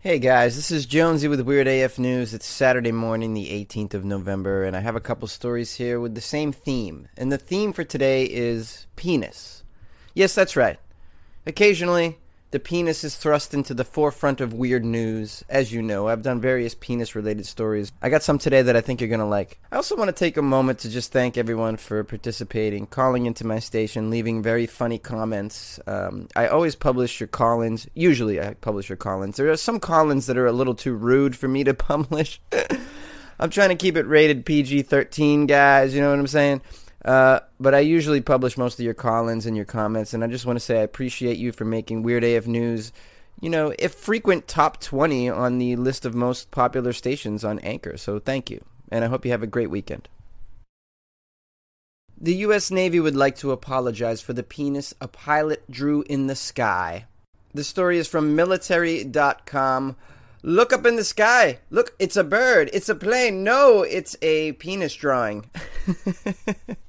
Hey 0.00 0.20
guys, 0.20 0.54
this 0.54 0.70
is 0.70 0.86
Jonesy 0.86 1.26
with 1.26 1.40
Weird 1.40 1.66
AF 1.66 1.98
News. 1.98 2.32
It's 2.32 2.46
Saturday 2.46 2.92
morning, 2.92 3.34
the 3.34 3.48
18th 3.48 3.94
of 3.94 4.04
November, 4.04 4.62
and 4.62 4.76
I 4.76 4.80
have 4.80 4.94
a 4.94 5.00
couple 5.00 5.26
stories 5.26 5.74
here 5.74 5.98
with 5.98 6.14
the 6.14 6.20
same 6.20 6.52
theme. 6.52 7.08
And 7.16 7.32
the 7.32 7.36
theme 7.36 7.72
for 7.72 7.82
today 7.82 8.22
is 8.26 8.86
penis. 8.94 9.64
Yes, 10.14 10.36
that's 10.36 10.54
right. 10.54 10.78
Occasionally, 11.46 12.16
the 12.50 12.58
penis 12.58 13.04
is 13.04 13.16
thrust 13.16 13.52
into 13.52 13.74
the 13.74 13.84
forefront 13.84 14.40
of 14.40 14.54
weird 14.54 14.84
news. 14.84 15.44
As 15.48 15.72
you 15.72 15.82
know, 15.82 16.08
I've 16.08 16.22
done 16.22 16.40
various 16.40 16.74
penis 16.74 17.14
related 17.14 17.46
stories. 17.46 17.92
I 18.00 18.08
got 18.08 18.22
some 18.22 18.38
today 18.38 18.62
that 18.62 18.76
I 18.76 18.80
think 18.80 19.00
you're 19.00 19.08
going 19.08 19.20
to 19.20 19.26
like. 19.26 19.58
I 19.70 19.76
also 19.76 19.96
want 19.96 20.08
to 20.08 20.14
take 20.14 20.36
a 20.36 20.42
moment 20.42 20.78
to 20.80 20.88
just 20.88 21.12
thank 21.12 21.36
everyone 21.36 21.76
for 21.76 22.02
participating, 22.04 22.86
calling 22.86 23.26
into 23.26 23.46
my 23.46 23.58
station, 23.58 24.08
leaving 24.08 24.42
very 24.42 24.66
funny 24.66 24.98
comments. 24.98 25.78
Um, 25.86 26.28
I 26.34 26.46
always 26.46 26.74
publish 26.74 27.20
your 27.20 27.26
call 27.26 27.60
ins. 27.60 27.86
Usually, 27.94 28.40
I 28.40 28.54
publish 28.54 28.88
your 28.88 28.96
call 28.96 29.22
ins. 29.22 29.36
There 29.36 29.50
are 29.50 29.56
some 29.56 29.78
call 29.78 30.10
ins 30.10 30.26
that 30.26 30.38
are 30.38 30.46
a 30.46 30.52
little 30.52 30.74
too 30.74 30.94
rude 30.94 31.36
for 31.36 31.48
me 31.48 31.64
to 31.64 31.74
publish. 31.74 32.40
I'm 33.40 33.50
trying 33.50 33.68
to 33.68 33.76
keep 33.76 33.96
it 33.96 34.06
rated 34.06 34.46
PG 34.46 34.82
13, 34.82 35.46
guys. 35.46 35.94
You 35.94 36.00
know 36.00 36.10
what 36.10 36.18
I'm 36.18 36.26
saying? 36.26 36.62
Uh, 37.04 37.40
but 37.60 37.74
I 37.74 37.80
usually 37.80 38.20
publish 38.20 38.58
most 38.58 38.78
of 38.78 38.84
your 38.84 38.94
call-ins 38.94 39.46
and 39.46 39.56
your 39.56 39.64
comments, 39.64 40.14
and 40.14 40.24
I 40.24 40.26
just 40.26 40.46
want 40.46 40.58
to 40.58 40.64
say 40.64 40.80
I 40.80 40.82
appreciate 40.82 41.38
you 41.38 41.52
for 41.52 41.64
making 41.64 42.02
Weird 42.02 42.24
AF 42.24 42.46
News, 42.46 42.92
you 43.40 43.50
know, 43.50 43.72
if 43.78 43.94
frequent 43.94 44.48
top 44.48 44.80
20 44.80 45.28
on 45.28 45.58
the 45.58 45.76
list 45.76 46.04
of 46.04 46.14
most 46.14 46.50
popular 46.50 46.92
stations 46.92 47.44
on 47.44 47.60
Anchor. 47.60 47.96
So 47.96 48.18
thank 48.18 48.50
you, 48.50 48.64
and 48.90 49.04
I 49.04 49.08
hope 49.08 49.24
you 49.24 49.30
have 49.30 49.44
a 49.44 49.46
great 49.46 49.70
weekend. 49.70 50.08
The 52.20 52.34
U.S. 52.36 52.72
Navy 52.72 52.98
would 52.98 53.14
like 53.14 53.36
to 53.36 53.52
apologize 53.52 54.20
for 54.20 54.32
the 54.32 54.42
penis 54.42 54.92
a 55.00 55.06
pilot 55.06 55.70
drew 55.70 56.02
in 56.08 56.26
the 56.26 56.34
sky. 56.34 57.06
The 57.54 57.62
story 57.62 57.96
is 57.98 58.08
from 58.08 58.34
military.com. 58.34 59.96
Look 60.42 60.72
up 60.72 60.84
in 60.84 60.96
the 60.96 61.04
sky. 61.04 61.60
Look, 61.70 61.94
it's 62.00 62.16
a 62.16 62.24
bird. 62.24 62.70
It's 62.72 62.88
a 62.88 62.94
plane. 62.96 63.44
No, 63.44 63.82
it's 63.82 64.16
a 64.20 64.52
penis 64.52 64.94
drawing. 64.94 65.48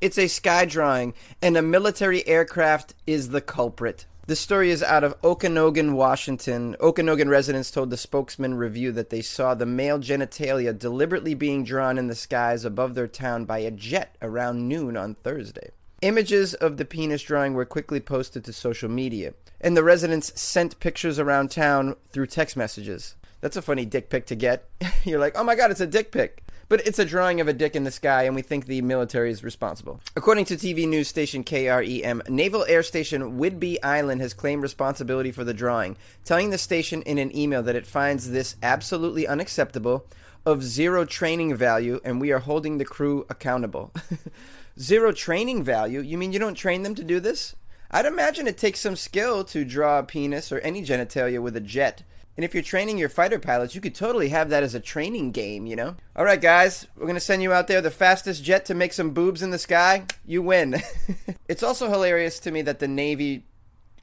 It's 0.00 0.16
a 0.16 0.28
sky 0.28 0.64
drawing, 0.64 1.12
and 1.42 1.56
a 1.56 1.62
military 1.62 2.24
aircraft 2.28 2.94
is 3.04 3.30
the 3.30 3.40
culprit. 3.40 4.06
This 4.28 4.38
story 4.38 4.70
is 4.70 4.80
out 4.80 5.02
of 5.02 5.20
Okanogan, 5.22 5.94
Washington. 5.94 6.76
Okanogan 6.78 7.28
residents 7.28 7.72
told 7.72 7.90
the 7.90 7.96
spokesman 7.96 8.54
review 8.54 8.92
that 8.92 9.10
they 9.10 9.22
saw 9.22 9.54
the 9.54 9.66
male 9.66 9.98
genitalia 9.98 10.78
deliberately 10.78 11.34
being 11.34 11.64
drawn 11.64 11.98
in 11.98 12.06
the 12.06 12.14
skies 12.14 12.64
above 12.64 12.94
their 12.94 13.08
town 13.08 13.44
by 13.44 13.58
a 13.58 13.72
jet 13.72 14.14
around 14.22 14.68
noon 14.68 14.96
on 14.96 15.16
Thursday. 15.16 15.70
Images 16.00 16.54
of 16.54 16.76
the 16.76 16.84
penis 16.84 17.22
drawing 17.22 17.54
were 17.54 17.64
quickly 17.64 17.98
posted 17.98 18.44
to 18.44 18.52
social 18.52 18.88
media, 18.88 19.34
and 19.60 19.76
the 19.76 19.82
residents 19.82 20.40
sent 20.40 20.78
pictures 20.78 21.18
around 21.18 21.50
town 21.50 21.96
through 22.12 22.26
text 22.26 22.56
messages. 22.56 23.16
That's 23.40 23.56
a 23.56 23.62
funny 23.62 23.84
dick 23.84 24.10
pic 24.10 24.26
to 24.26 24.36
get. 24.36 24.68
You're 25.04 25.18
like, 25.18 25.36
oh 25.36 25.42
my 25.42 25.56
god, 25.56 25.72
it's 25.72 25.80
a 25.80 25.88
dick 25.88 26.12
pic. 26.12 26.44
But 26.68 26.86
it's 26.86 26.98
a 26.98 27.04
drawing 27.06 27.40
of 27.40 27.48
a 27.48 27.54
dick 27.54 27.74
in 27.74 27.84
the 27.84 27.90
sky, 27.90 28.24
and 28.24 28.34
we 28.34 28.42
think 28.42 28.66
the 28.66 28.82
military 28.82 29.30
is 29.30 29.42
responsible. 29.42 30.00
According 30.14 30.44
to 30.46 30.54
TV 30.54 30.86
news 30.86 31.08
station 31.08 31.42
KREM, 31.42 32.28
Naval 32.28 32.66
Air 32.68 32.82
Station 32.82 33.38
Whidbey 33.38 33.78
Island 33.82 34.20
has 34.20 34.34
claimed 34.34 34.62
responsibility 34.62 35.32
for 35.32 35.44
the 35.44 35.54
drawing, 35.54 35.96
telling 36.24 36.50
the 36.50 36.58
station 36.58 37.00
in 37.02 37.16
an 37.16 37.34
email 37.34 37.62
that 37.62 37.76
it 37.76 37.86
finds 37.86 38.30
this 38.30 38.56
absolutely 38.62 39.26
unacceptable, 39.26 40.06
of 40.44 40.62
zero 40.62 41.06
training 41.06 41.56
value, 41.56 42.00
and 42.04 42.20
we 42.20 42.32
are 42.32 42.38
holding 42.38 42.76
the 42.76 42.84
crew 42.84 43.24
accountable. 43.30 43.92
zero 44.78 45.12
training 45.12 45.62
value? 45.62 46.00
You 46.00 46.18
mean 46.18 46.32
you 46.32 46.38
don't 46.38 46.54
train 46.54 46.82
them 46.82 46.94
to 46.96 47.04
do 47.04 47.18
this? 47.18 47.56
I'd 47.90 48.04
imagine 48.04 48.46
it 48.46 48.58
takes 48.58 48.80
some 48.80 48.96
skill 48.96 49.42
to 49.44 49.64
draw 49.64 50.00
a 50.00 50.02
penis 50.02 50.52
or 50.52 50.58
any 50.58 50.84
genitalia 50.84 51.40
with 51.40 51.56
a 51.56 51.60
jet. 51.60 52.02
And 52.38 52.44
if 52.44 52.54
you're 52.54 52.62
training 52.62 52.98
your 52.98 53.08
fighter 53.08 53.40
pilots, 53.40 53.74
you 53.74 53.80
could 53.80 53.96
totally 53.96 54.28
have 54.28 54.48
that 54.50 54.62
as 54.62 54.72
a 54.72 54.78
training 54.78 55.32
game, 55.32 55.66
you 55.66 55.74
know? 55.74 55.96
All 56.14 56.24
right, 56.24 56.40
guys, 56.40 56.86
we're 56.94 57.06
going 57.06 57.14
to 57.14 57.20
send 57.20 57.42
you 57.42 57.52
out 57.52 57.66
there 57.66 57.80
the 57.80 57.90
fastest 57.90 58.44
jet 58.44 58.64
to 58.66 58.76
make 58.76 58.92
some 58.92 59.10
boobs 59.10 59.42
in 59.42 59.50
the 59.50 59.58
sky. 59.58 60.04
You 60.24 60.40
win. 60.42 60.80
it's 61.48 61.64
also 61.64 61.90
hilarious 61.90 62.38
to 62.38 62.52
me 62.52 62.62
that 62.62 62.78
the 62.78 62.86
Navy 62.86 63.44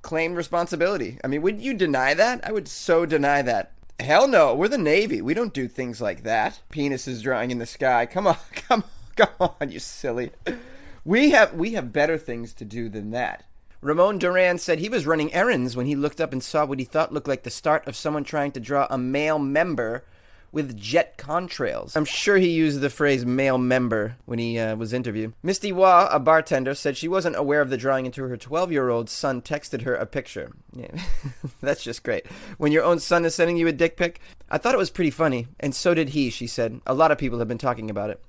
claimed 0.02 0.36
responsibility. 0.36 1.18
I 1.24 1.28
mean, 1.28 1.44
would 1.44 1.62
you 1.62 1.74
deny 1.74 2.14
that? 2.14 2.46
I 2.46 2.52
would 2.52 2.68
so 2.68 3.06
deny 3.06 3.42
that. 3.42 3.72
Hell 4.02 4.28
no, 4.28 4.54
we're 4.54 4.68
the 4.68 4.78
Navy. 4.78 5.22
We 5.22 5.34
don't 5.34 5.54
do 5.54 5.70
things 5.70 6.02
like 6.02 6.24
that. 6.24 6.60
Penises 6.70 7.24
drawing 7.24 7.52
in 7.52 7.60
the 7.60 7.66
sky. 7.66 8.06
Come 8.06 8.28
on, 8.28 8.36
come 8.54 8.84
on, 8.84 8.90
come 9.16 9.56
on, 9.62 9.72
you 9.72 9.80
silly. 9.80 10.32
We 11.06 11.30
have 11.30 11.54
we 11.54 11.72
have 11.76 11.94
better 11.94 12.18
things 12.18 12.52
to 12.56 12.66
do 12.66 12.90
than 12.90 13.12
that. 13.12 13.46
Ramon 13.86 14.18
Duran 14.18 14.58
said 14.58 14.80
he 14.80 14.90
was 14.90 15.06
running 15.06 15.32
errands 15.32 15.78
when 15.78 15.86
he 15.86 15.96
looked 15.96 16.20
up 16.20 16.34
and 16.34 16.44
saw 16.44 16.66
what 16.66 16.80
he 16.80 16.86
thought 16.86 17.14
looked 17.14 17.28
like 17.28 17.44
the 17.44 17.52
start 17.52 17.88
of 17.88 17.96
someone 17.96 18.24
trying 18.24 18.52
to 18.54 18.60
draw 18.60 18.88
a 18.90 18.98
male 18.98 19.38
member 19.38 20.04
with 20.52 20.76
jet 20.76 21.20
contrails. 21.20 21.96
I'm 21.96 22.04
sure 22.04 22.38
he 22.38 22.50
used 22.50 22.82
the 22.82 22.90
phrase 22.90 23.28
male 23.28 23.60
member 23.60 24.16
when 24.26 24.40
he 24.40 24.58
uh, 24.58 24.76
was 24.76 24.92
interviewed. 24.92 25.34
Misty 25.44 25.72
Waugh, 25.72 26.10
a 26.12 26.20
bartender, 26.20 26.74
said 26.74 26.98
she 26.98 27.08
wasn't 27.08 27.36
aware 27.36 27.62
of 27.62 27.70
the 27.70 27.78
drawing 27.78 28.08
until 28.08 28.28
her 28.28 28.38
12 28.38 28.72
year 28.72 28.90
old 28.90 29.08
son 29.08 29.40
texted 29.40 29.84
her 29.84 29.94
a 29.94 30.08
picture. 30.08 30.52
Yeah. 30.74 31.00
That's 31.62 31.84
just 31.84 32.02
great. 32.02 32.26
When 32.58 32.72
your 32.72 32.84
own 32.84 32.98
son 33.00 33.24
is 33.24 33.36
sending 33.36 33.56
you 33.56 33.68
a 33.68 33.72
dick 33.72 33.98
pic, 33.98 34.20
I 34.50 34.58
thought 34.58 34.74
it 34.74 34.80
was 34.80 34.90
pretty 34.90 35.12
funny, 35.12 35.46
and 35.60 35.76
so 35.76 35.94
did 35.94 36.10
he, 36.10 36.32
she 36.32 36.48
said. 36.48 36.82
A 36.88 36.96
lot 36.96 37.12
of 37.12 37.20
people 37.20 37.38
have 37.38 37.48
been 37.48 37.60
talking 37.60 37.92
about 37.92 38.10
it 38.10 38.20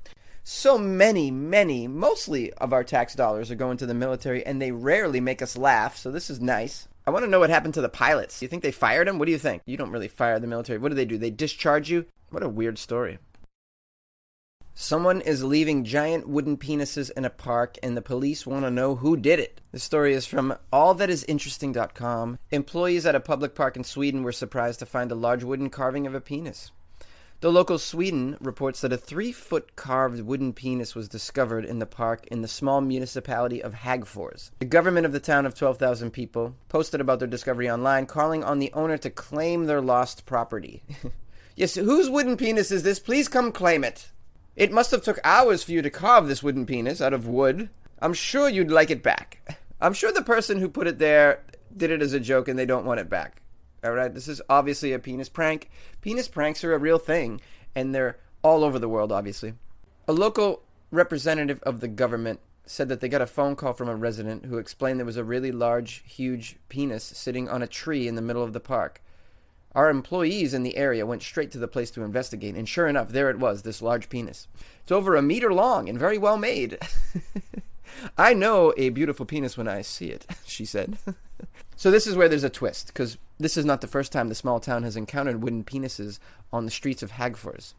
so 0.48 0.78
many, 0.78 1.28
many, 1.28 1.88
mostly 1.88 2.52
of 2.52 2.72
our 2.72 2.84
tax 2.84 3.16
dollars 3.16 3.50
are 3.50 3.56
going 3.56 3.76
to 3.78 3.86
the 3.86 3.94
military, 3.94 4.46
and 4.46 4.62
they 4.62 4.70
rarely 4.70 5.18
make 5.18 5.42
us 5.42 5.56
laugh, 5.56 5.96
so 5.96 6.12
this 6.12 6.30
is 6.30 6.40
nice. 6.40 6.86
I 7.04 7.10
want 7.10 7.24
to 7.24 7.30
know 7.30 7.40
what 7.40 7.50
happened 7.50 7.74
to 7.74 7.80
the 7.80 7.88
pilots. 7.88 8.40
You 8.40 8.46
think 8.46 8.62
they 8.62 8.70
fired 8.70 9.08
them? 9.08 9.18
What 9.18 9.24
do 9.26 9.32
you 9.32 9.38
think? 9.38 9.62
You 9.66 9.76
don't 9.76 9.90
really 9.90 10.06
fire 10.06 10.38
the 10.38 10.46
military. 10.46 10.78
What 10.78 10.90
do 10.90 10.94
they 10.94 11.04
do? 11.04 11.18
They 11.18 11.30
discharge 11.30 11.90
you? 11.90 12.06
What 12.30 12.44
a 12.44 12.48
weird 12.48 12.78
story. 12.78 13.18
Someone 14.72 15.20
is 15.20 15.42
leaving 15.42 15.82
giant 15.82 16.28
wooden 16.28 16.56
penises 16.56 17.10
in 17.16 17.24
a 17.24 17.30
park, 17.30 17.76
and 17.82 17.96
the 17.96 18.02
police 18.02 18.46
want 18.46 18.64
to 18.64 18.70
know 18.70 18.94
who 18.94 19.16
did 19.16 19.40
it. 19.40 19.60
The 19.72 19.80
story 19.80 20.14
is 20.14 20.26
from 20.26 20.54
allthatisinteresting.com. 20.72 22.38
Employees 22.52 23.04
at 23.04 23.16
a 23.16 23.20
public 23.20 23.56
park 23.56 23.76
in 23.76 23.82
Sweden 23.82 24.22
were 24.22 24.30
surprised 24.30 24.78
to 24.78 24.86
find 24.86 25.10
a 25.10 25.16
large 25.16 25.42
wooden 25.42 25.70
carving 25.70 26.06
of 26.06 26.14
a 26.14 26.20
penis. 26.20 26.70
The 27.40 27.52
local 27.52 27.78
Sweden 27.78 28.38
reports 28.40 28.80
that 28.80 28.94
a 28.94 28.96
three 28.96 29.30
foot 29.30 29.76
carved 29.76 30.22
wooden 30.22 30.54
penis 30.54 30.94
was 30.94 31.06
discovered 31.06 31.66
in 31.66 31.80
the 31.80 31.86
park 31.86 32.26
in 32.28 32.40
the 32.40 32.48
small 32.48 32.80
municipality 32.80 33.62
of 33.62 33.74
Hagfors. 33.74 34.52
The 34.58 34.64
government 34.64 35.04
of 35.04 35.12
the 35.12 35.20
town 35.20 35.44
of 35.44 35.54
12,000 35.54 36.12
people 36.12 36.54
posted 36.70 36.98
about 36.98 37.18
their 37.18 37.28
discovery 37.28 37.70
online, 37.70 38.06
calling 38.06 38.42
on 38.42 38.58
the 38.58 38.72
owner 38.72 38.96
to 38.96 39.10
claim 39.10 39.66
their 39.66 39.82
lost 39.82 40.24
property. 40.24 40.82
yes, 41.56 41.74
whose 41.74 42.08
wooden 42.08 42.38
penis 42.38 42.70
is 42.70 42.84
this? 42.84 42.98
Please 42.98 43.28
come 43.28 43.52
claim 43.52 43.84
it. 43.84 44.10
It 44.56 44.72
must 44.72 44.90
have 44.90 45.02
took 45.02 45.20
hours 45.22 45.62
for 45.62 45.72
you 45.72 45.82
to 45.82 45.90
carve 45.90 46.28
this 46.28 46.42
wooden 46.42 46.64
penis 46.64 47.02
out 47.02 47.12
of 47.12 47.28
wood. 47.28 47.68
I'm 48.00 48.14
sure 48.14 48.48
you'd 48.48 48.70
like 48.70 48.90
it 48.90 49.02
back. 49.02 49.58
I'm 49.82 49.92
sure 49.92 50.10
the 50.10 50.22
person 50.22 50.58
who 50.58 50.70
put 50.70 50.86
it 50.86 50.98
there 50.98 51.42
did 51.76 51.90
it 51.90 52.00
as 52.00 52.14
a 52.14 52.20
joke 52.20 52.48
and 52.48 52.58
they 52.58 52.64
don't 52.64 52.86
want 52.86 53.00
it 53.00 53.10
back. 53.10 53.42
All 53.84 53.92
right, 53.92 54.12
this 54.12 54.28
is 54.28 54.42
obviously 54.48 54.92
a 54.92 54.98
penis 54.98 55.28
prank. 55.28 55.70
Penis 56.00 56.28
pranks 56.28 56.64
are 56.64 56.74
a 56.74 56.78
real 56.78 56.98
thing, 56.98 57.40
and 57.74 57.94
they're 57.94 58.18
all 58.42 58.64
over 58.64 58.78
the 58.78 58.88
world, 58.88 59.12
obviously. 59.12 59.54
A 60.08 60.12
local 60.12 60.62
representative 60.90 61.62
of 61.62 61.80
the 61.80 61.88
government 61.88 62.40
said 62.64 62.88
that 62.88 63.00
they 63.00 63.08
got 63.08 63.22
a 63.22 63.26
phone 63.26 63.54
call 63.54 63.72
from 63.72 63.88
a 63.88 63.94
resident 63.94 64.46
who 64.46 64.58
explained 64.58 64.98
there 64.98 65.06
was 65.06 65.16
a 65.16 65.24
really 65.24 65.52
large, 65.52 66.02
huge 66.06 66.56
penis 66.68 67.04
sitting 67.04 67.48
on 67.48 67.62
a 67.62 67.66
tree 67.66 68.08
in 68.08 68.16
the 68.16 68.22
middle 68.22 68.42
of 68.42 68.52
the 68.52 68.60
park. 68.60 69.00
Our 69.72 69.90
employees 69.90 70.54
in 70.54 70.62
the 70.62 70.76
area 70.76 71.04
went 71.04 71.22
straight 71.22 71.50
to 71.52 71.58
the 71.58 71.68
place 71.68 71.90
to 71.92 72.02
investigate, 72.02 72.54
and 72.54 72.68
sure 72.68 72.88
enough, 72.88 73.10
there 73.10 73.30
it 73.30 73.38
was, 73.38 73.62
this 73.62 73.82
large 73.82 74.08
penis. 74.08 74.48
It's 74.82 74.90
over 74.90 75.14
a 75.14 75.22
meter 75.22 75.52
long 75.52 75.88
and 75.88 75.98
very 75.98 76.18
well 76.18 76.38
made. 76.38 76.78
I 78.18 78.32
know 78.32 78.72
a 78.76 78.88
beautiful 78.88 79.26
penis 79.26 79.56
when 79.56 79.68
I 79.68 79.82
see 79.82 80.06
it, 80.06 80.26
she 80.46 80.64
said. 80.64 80.98
so 81.76 81.90
this 81.90 82.06
is 82.06 82.16
where 82.16 82.28
there's 82.28 82.44
a 82.44 82.50
twist, 82.50 82.88
because 82.88 83.18
this 83.38 83.56
is 83.56 83.64
not 83.64 83.82
the 83.82 83.86
first 83.86 84.10
time 84.10 84.28
the 84.28 84.34
small 84.34 84.60
town 84.60 84.82
has 84.82 84.96
encountered 84.96 85.42
wooden 85.42 85.62
penises 85.62 86.18
on 86.52 86.64
the 86.64 86.70
streets 86.70 87.02
of 87.02 87.12
Hagfors. 87.12 87.74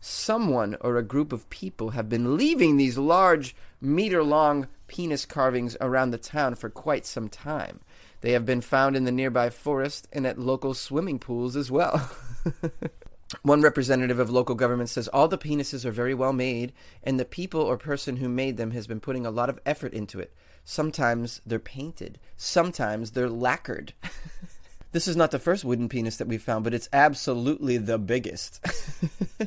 Someone 0.00 0.76
or 0.80 0.96
a 0.96 1.02
group 1.02 1.32
of 1.32 1.48
people 1.48 1.90
have 1.90 2.08
been 2.08 2.36
leaving 2.36 2.76
these 2.76 2.98
large, 2.98 3.54
meter 3.80 4.22
long 4.22 4.68
penis 4.88 5.24
carvings 5.24 5.76
around 5.80 6.10
the 6.10 6.18
town 6.18 6.54
for 6.54 6.68
quite 6.68 7.06
some 7.06 7.28
time. 7.28 7.80
They 8.20 8.32
have 8.32 8.44
been 8.44 8.60
found 8.60 8.96
in 8.96 9.04
the 9.04 9.12
nearby 9.12 9.50
forest 9.50 10.08
and 10.12 10.26
at 10.26 10.38
local 10.38 10.74
swimming 10.74 11.18
pools 11.18 11.56
as 11.56 11.70
well. 11.70 12.10
One 13.42 13.60
representative 13.60 14.20
of 14.20 14.30
local 14.30 14.54
government 14.54 14.88
says 14.88 15.08
all 15.08 15.26
the 15.26 15.38
penises 15.38 15.84
are 15.84 15.90
very 15.90 16.14
well 16.14 16.32
made, 16.32 16.72
and 17.02 17.18
the 17.18 17.24
people 17.24 17.60
or 17.60 17.76
person 17.76 18.18
who 18.18 18.28
made 18.28 18.56
them 18.56 18.70
has 18.70 18.86
been 18.86 19.00
putting 19.00 19.26
a 19.26 19.32
lot 19.32 19.50
of 19.50 19.58
effort 19.66 19.92
into 19.92 20.20
it. 20.20 20.32
Sometimes 20.64 21.40
they're 21.44 21.58
painted, 21.58 22.18
sometimes 22.36 23.12
they're 23.12 23.28
lacquered. 23.28 23.94
this 24.92 25.08
is 25.08 25.16
not 25.16 25.32
the 25.32 25.40
first 25.40 25.64
wooden 25.64 25.88
penis 25.88 26.16
that 26.18 26.28
we've 26.28 26.42
found, 26.42 26.62
but 26.62 26.74
it's 26.74 26.88
absolutely 26.92 27.78
the 27.78 27.98
biggest. 27.98 28.64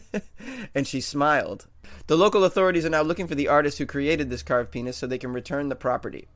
and 0.76 0.86
she 0.86 1.00
smiled. 1.00 1.68
The 2.08 2.18
local 2.18 2.44
authorities 2.44 2.86
are 2.86 2.90
now 2.90 3.02
looking 3.02 3.28
for 3.28 3.36
the 3.36 3.48
artist 3.48 3.78
who 3.78 3.86
created 3.86 4.30
this 4.30 4.44
carved 4.44 4.72
penis 4.72 4.98
so 4.98 5.08
they 5.08 5.18
can 5.18 5.32
return 5.32 5.70
the 5.70 5.76
property. 5.76 6.28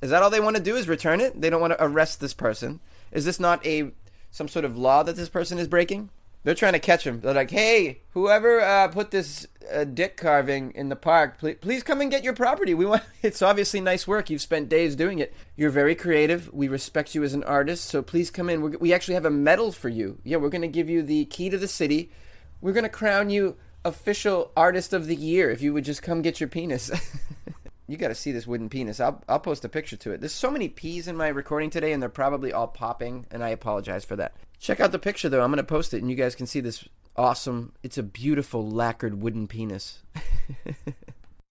Is 0.00 0.10
that 0.10 0.22
all 0.22 0.30
they 0.30 0.40
want 0.40 0.56
to 0.56 0.62
do 0.62 0.76
is 0.76 0.88
return 0.88 1.20
it? 1.20 1.40
They 1.40 1.50
don't 1.50 1.60
want 1.60 1.72
to 1.72 1.84
arrest 1.84 2.20
this 2.20 2.34
person? 2.34 2.80
Is 3.12 3.24
this 3.24 3.40
not 3.40 3.64
a 3.66 3.92
some 4.30 4.48
sort 4.48 4.64
of 4.64 4.76
law 4.76 5.02
that 5.02 5.16
this 5.16 5.28
person 5.28 5.58
is 5.58 5.68
breaking. 5.68 6.10
They're 6.44 6.54
trying 6.54 6.74
to 6.74 6.78
catch 6.78 7.06
him. 7.06 7.20
They're 7.20 7.34
like, 7.34 7.50
"Hey, 7.50 8.00
whoever 8.10 8.60
uh, 8.60 8.88
put 8.88 9.10
this 9.10 9.46
uh, 9.72 9.84
dick 9.84 10.16
carving 10.16 10.72
in 10.72 10.88
the 10.88 10.96
park, 10.96 11.38
please, 11.38 11.56
please 11.60 11.82
come 11.82 12.00
and 12.00 12.10
get 12.10 12.24
your 12.24 12.34
property. 12.34 12.74
We 12.74 12.86
want. 12.86 13.02
It's 13.22 13.42
obviously 13.42 13.80
nice 13.80 14.06
work. 14.06 14.30
You've 14.30 14.40
spent 14.40 14.68
days 14.68 14.94
doing 14.94 15.18
it. 15.18 15.34
You're 15.56 15.70
very 15.70 15.94
creative. 15.94 16.52
We 16.52 16.68
respect 16.68 17.14
you 17.14 17.24
as 17.24 17.34
an 17.34 17.42
artist. 17.44 17.86
So 17.86 18.00
please 18.00 18.30
come 18.30 18.48
in. 18.48 18.62
We're, 18.62 18.78
we 18.78 18.92
actually 18.92 19.14
have 19.14 19.24
a 19.24 19.30
medal 19.30 19.72
for 19.72 19.88
you. 19.88 20.18
Yeah, 20.22 20.36
we're 20.36 20.50
going 20.50 20.62
to 20.62 20.68
give 20.68 20.88
you 20.88 21.02
the 21.02 21.24
key 21.26 21.50
to 21.50 21.58
the 21.58 21.68
city. 21.68 22.12
We're 22.60 22.72
going 22.72 22.84
to 22.84 22.90
crown 22.90 23.30
you 23.30 23.56
official 23.84 24.52
artist 24.56 24.92
of 24.92 25.06
the 25.06 25.16
year 25.16 25.50
if 25.50 25.62
you 25.62 25.72
would 25.72 25.84
just 25.84 26.02
come 26.02 26.22
get 26.22 26.40
your 26.40 26.48
penis." 26.48 26.90
you 27.88 27.96
got 27.96 28.08
to 28.08 28.14
see 28.14 28.30
this 28.30 28.46
wooden 28.46 28.68
penis. 28.68 29.00
I'll 29.00 29.22
I'll 29.28 29.40
post 29.40 29.64
a 29.64 29.68
picture 29.68 29.96
to 29.96 30.12
it. 30.12 30.20
There's 30.20 30.32
so 30.32 30.50
many 30.50 30.68
peas 30.68 31.08
in 31.08 31.16
my 31.16 31.28
recording 31.28 31.70
today, 31.70 31.92
and 31.92 32.00
they're 32.00 32.08
probably 32.08 32.52
all 32.52 32.68
popping, 32.68 33.26
and 33.30 33.42
I 33.42 33.48
apologize 33.48 34.04
for 34.04 34.14
that. 34.16 34.34
Check 34.60 34.78
out 34.78 34.92
the 34.92 34.98
picture 34.98 35.28
though. 35.28 35.42
I'm 35.42 35.50
gonna 35.50 35.64
post 35.64 35.94
it, 35.94 36.02
and 36.02 36.10
you 36.10 36.16
guys 36.16 36.34
can 36.34 36.46
see 36.46 36.60
this 36.60 36.86
awesome. 37.16 37.72
It's 37.82 37.98
a 37.98 38.02
beautiful 38.02 38.68
lacquered 38.68 39.20
wooden 39.20 39.48
penis. 39.48 40.02